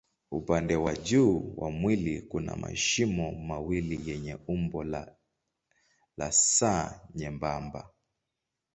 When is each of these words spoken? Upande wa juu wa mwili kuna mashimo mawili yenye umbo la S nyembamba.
Upande 0.31 0.75
wa 0.75 0.95
juu 0.95 1.53
wa 1.57 1.71
mwili 1.71 2.21
kuna 2.21 2.55
mashimo 2.55 3.31
mawili 3.31 4.09
yenye 4.11 4.35
umbo 4.47 4.83
la 4.83 5.15
S 6.29 6.63
nyembamba. 7.15 7.89